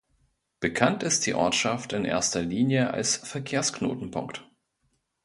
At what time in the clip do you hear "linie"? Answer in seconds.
2.41-2.91